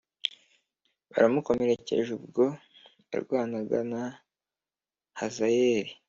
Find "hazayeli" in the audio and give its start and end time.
5.19-5.91